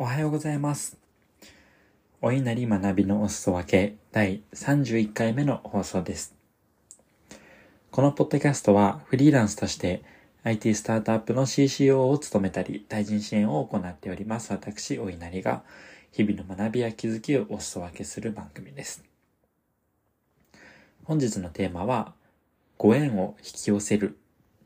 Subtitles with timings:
[0.00, 0.96] おはようございます。
[2.22, 6.36] お稲荷学びのお裾分け第31回目の放送です。
[7.90, 10.04] このポッドキャストはフリーランスとして
[10.44, 15.64] IT スタートアップの CCO を務めたり、対人支援を行っております私、お稲荷が
[16.12, 19.02] 日々の学びや気づきをお裾分けする番組です。
[21.02, 22.14] 本日のテーマは、
[22.76, 24.16] ご縁を引き寄せる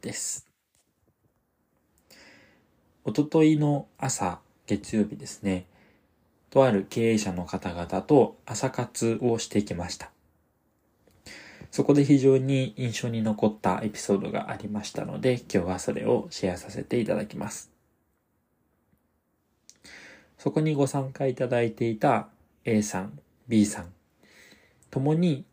[0.03, 0.46] です。
[3.05, 4.41] おとといの朝、
[4.77, 5.67] 月曜日ですね、
[6.49, 10.11] とある経営者の方々と朝活をしてきました。
[11.71, 17.71] そこで非常に印象に残ったエピソードがありましたので、今日はそれをシェアさせていただきます。
[20.39, 22.29] そこにご参加いただいていた
[22.65, 23.93] A さん、B さん、
[24.91, 25.45] ともに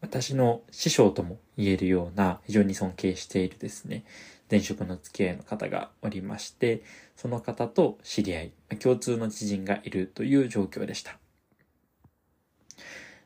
[0.00, 4.04] 私の師匠とも言えるような非常に尊敬しているですね、
[4.50, 6.82] 前職の付き合いの方がおりまして、
[7.16, 11.18] その方と知り合い、共通の知人がいるという状況でした。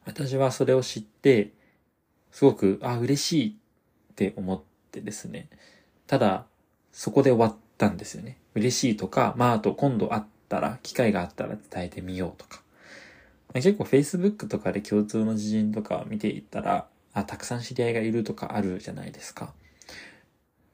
[0.05, 1.53] 私はそれを知って、
[2.31, 3.50] すごく、あ、嬉しい
[4.12, 5.48] って思ってですね。
[6.06, 6.47] ただ、
[6.92, 8.38] そこで終わったんですよね。
[8.55, 12.64] 嬉しいとか、まあ、あと今度会ったら、機会があったら伝えてみようとか。
[13.55, 19.55] 結構 Facebook とかで共通の知人とか見ていったら、あ、たくさん知り合いがいるとかあるじゃないですか。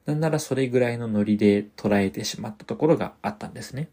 [0.05, 3.89] なんならそれぐらいのノリで捉えてしまったところがあったんですね。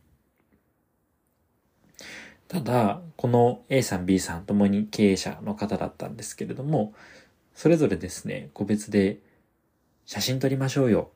[2.48, 6.94] ただ、この A さん B さんともに経営者の方だったんですけれども、
[7.54, 9.18] それぞれですね、個別で
[10.06, 11.10] 写真撮りましょうよ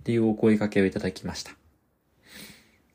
[0.00, 1.52] っていうお声掛けをいただきました。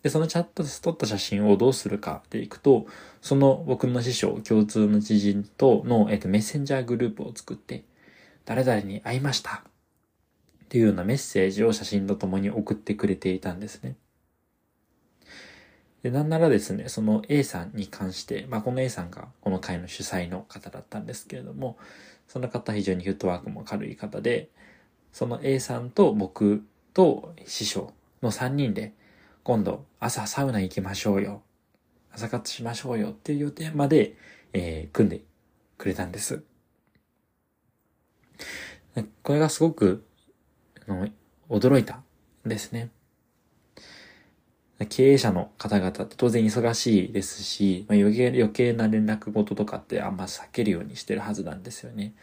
[0.03, 2.85] で、そのチャットで撮った写真をどうするかっていくと、
[3.21, 7.85] その僕の師匠、共通の知人との、えっと、メッセンジャーグループを作って、
[8.45, 9.63] 誰々に会いました
[10.65, 13.95] っていうようなメッセージを写真とともに送ってくれていたんですね。
[16.03, 21.77] で、なんならですね、その A さんに関して、まあ、この A さんがこの会の主催の方だったんですけれども、
[22.27, 24.49] その方非常にフットワークも軽い方で、
[25.13, 28.93] その A さんと僕と師匠の3人で、
[29.43, 31.41] 今度朝サウナ行きましょうよ。
[32.13, 34.15] 朝活しましょうよっていう予定まで、
[34.53, 35.21] えー、組んで
[35.77, 36.43] くれたんです。
[39.21, 40.05] これがすごく、
[40.87, 41.09] あの、
[41.49, 42.03] 驚いた
[42.45, 42.89] んですね。
[44.89, 52.13] 経営者の方々って当然忙しいですし、まあ、余計余計な連絡事とかってあんま避けるようにしてるはずなんですよね。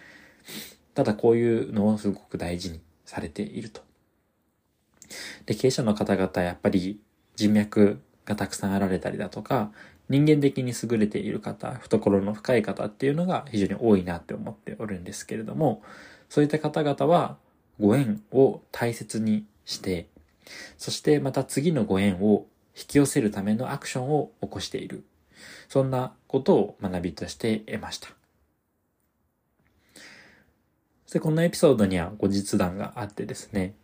[0.94, 3.82] ただこういうのをすごく大事にされていると。
[5.46, 7.00] で、経営者の方々やっぱり
[7.40, 9.70] 人脈がたくさんあられたりだとか、
[10.10, 15.82] 人間的に優れている方、懐の深い方っていうのが非常に多いなって思っておるんですけれども、
[16.28, 17.38] そういった方々は
[17.80, 20.06] ご縁を大切にして、
[20.76, 22.46] そしてまた次のご縁を
[22.76, 25.04] 引き寄せるためのアクションを起こしている。
[25.68, 28.08] そんなことを学びとして得ました。
[31.06, 33.74] そしてこのエピソードには後日談があってですね、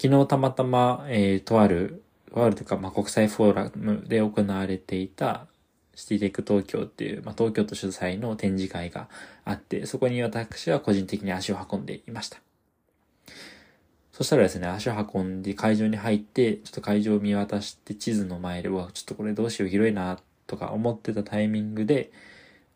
[0.00, 2.02] 昨日たまたま、えー、とある、
[2.34, 5.46] とあるというか、まあ、国際フォーラムで行われていた
[5.94, 9.08] シティテック東京っていう、まあ、東京都主催の展示会が
[9.44, 12.38] あって、そこに私は個人的に足を運んでいました。
[14.12, 22.10] そしたらですね、足を運んで会場に入って、ちょっと会場を見渡して地図の前で、うわ、ちょっとこれどうしよう広いな、とか思ってたタイミングで、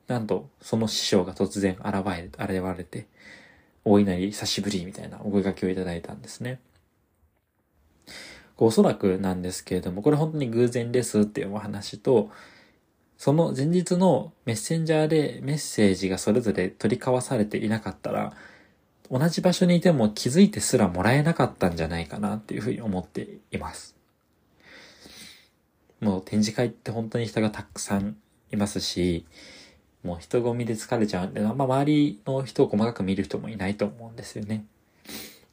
[0.07, 3.07] なんと、その師匠が突然現れ、現れて、
[3.85, 6.61] 大いなり久しぶりみたいなお声掛けをいただいたんですね。
[8.57, 12.31] おそらくなんですけれども、これ本当に偶然ですっていうお話と、
[13.19, 18.33] その前日のメッセンジャーでメッセージがそれぞれ取り交わされていなかったら、
[19.11, 23.97] 同じ場所にいても気づいてすらもらえなかったんじゃないかなっていうふうに思っています。
[26.01, 28.17] もう展示会って本当に人がたくさん
[28.53, 29.27] いますし、
[30.03, 34.67] もう人混みで疲れちゃうんで、あんま周りの人を細かく見る人もいないと思うんですよね。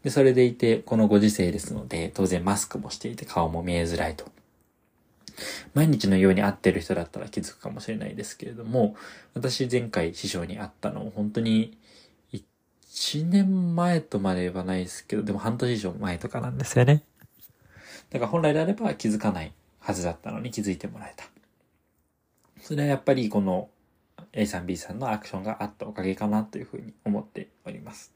[0.04, 4.26] で、それでいて、このご時世ですので、当然マスクもしていて顔も見えづらいと。
[5.74, 8.96] 毎日のように会ってる人だったら気づくかもしれないですけれども、
[9.34, 11.78] 私前回師匠に会ったの本当に
[12.34, 17.04] 1年前とまではないですけど、でも半年以上前とかなんですよね。
[18.10, 21.26] だから本来であれば気づかないはずだったのに気づいてもらえた。
[22.62, 23.70] それはやっぱりこの
[24.34, 28.14] A さん B さんのアクションがあったおかげかなというふうに思っております。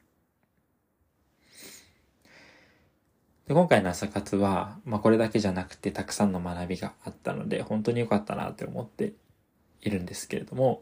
[3.47, 9.13] で今回の朝活は、まあこれだけじゃなくてたくさんの学びがあったので、本当に良かったなって思って
[9.81, 10.81] いるんですけれども、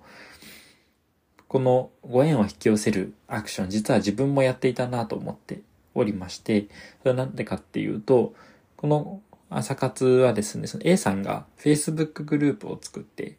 [1.49, 5.61] このご縁を引き寄せるアクション、実は自分もやっていたなと思って
[5.93, 6.67] おりまして、
[7.01, 8.33] それはなんでかっていうと、
[8.77, 13.37] この朝活はですね、その A さんが Facebook グループを作って、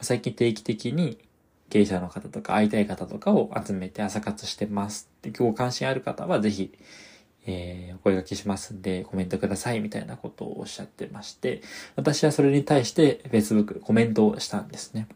[0.00, 1.16] 最近定期的に
[1.70, 6.72] 経営者の方とか会いたい方とかを集めて朝活してますって、今日関心ある方はぜひ、
[7.46, 11.62] えー、お声掛けしますんでコメントくださいみたいなことをおっしゃってまして、
[11.96, 15.08] 私はそれに対して Facebook コメントをしたんですね。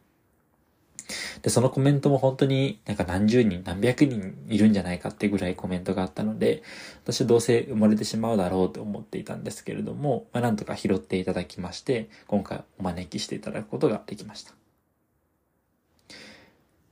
[1.42, 6.62] で、そのコメントも本当になんか何十人、何百人いるんじゃないかってぐらいコメントがあったので、
[7.04, 14.52] 私はどうせ埋もれてしまうだろうと思っていたんですけれども、まあ、なんとか拾っていただきまして、今回お招きしていただくことができました。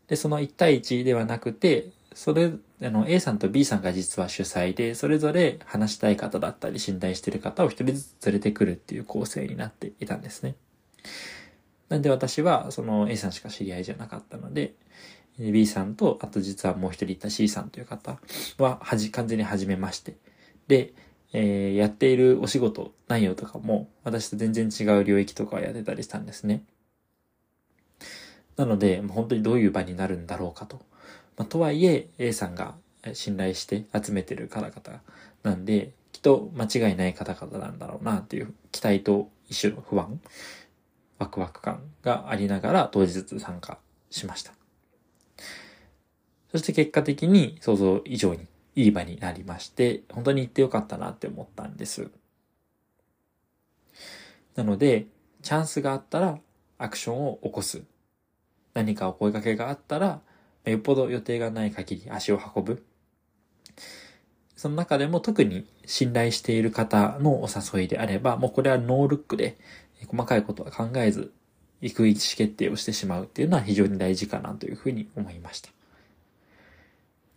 [0.07, 2.53] で、その1対1ではなくて、それ、
[2.83, 10.55] あの、A さんと B さんが実は主催で、それぞれ話したい方だったり、信頼している方を一人ずつ連れてくるっていう構成になっていたんですね。
[11.89, 14.75] なんで私は、その A さんしか知り合いじゃなかったので、
[15.39, 18.21] B さんと、あと実はもう一人いた C さんという方
[18.59, 20.17] は、はじ、完全に初めまして。
[20.69, 20.95] で、
[21.33, 26.63] えー、やっているお仕事内容とかも、私と全然違う領域とかをやってたりしたんですね。
[28.57, 30.81] なので、もう本当にどういう場になるんだろうかと。
[31.37, 32.75] まあ、とはいえ、A さんが
[33.13, 35.01] 信頼して集めてる方々
[35.43, 40.21] なんで、きっと間違いない方々なんだろうなっていう期待と一種の不安、
[41.19, 43.79] ワクワク感がありながら当日参加
[44.11, 44.53] しました。
[46.53, 48.47] そして結果的に想像以上に
[48.77, 52.11] いい場になりまして、本当に行ってよかったなって思ったんです。
[54.55, 55.07] なので、
[55.43, 56.39] チャンスがあったら
[56.79, 57.83] アクションを起こす。
[58.73, 60.21] 何かお声掛けがあったら、
[60.65, 62.85] よっぽど予定がない限り足を運ぶ。
[64.57, 69.59] その中でも特に信頼している方のお誘いであれば、もうこれはノールックで
[70.07, 71.33] 細かいことは考えず、
[71.81, 75.69] 行く意思決定をしてしまうっていうのは非常に大事かなというふうに思いました。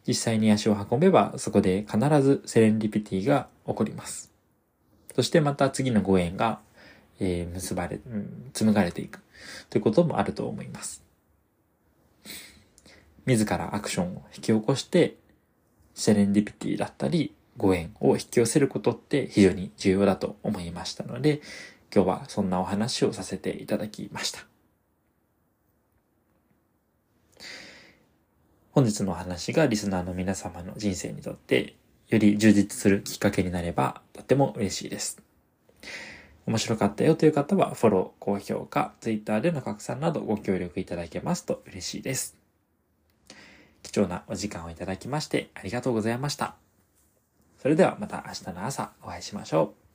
[0.08, 4.32] 実際に足を運べば、そこで必ずセレンディピティが起こります。
[5.16, 6.60] そしてまた次のご縁が、
[7.20, 8.00] えー、結ばれ、
[8.54, 9.20] 紡がれていく
[9.70, 11.07] ということもあると思います。
[13.28, 15.18] 自らアクションを引き起こして、
[15.94, 21.42] セレンディピティだったり、ご縁を引き寄せることって非常に重要だと思いましたので、
[21.94, 24.46] 今日はそんなお話をさせていただきました。
[28.72, 31.76] 本日のお話がリスナーの皆様の人生にとって
[32.10, 35.20] より充実するきっかけになればとっても嬉しいです。
[36.46, 42.47] 面白かったよという方はフォロー、高評価、Twitter での拡散などご協力いただけますと嬉しいです。
[43.98, 46.54] 貴重なお時間をいただきましてありがとうございました。
[47.58, 49.87] それではまた明日の朝お会いしましょう。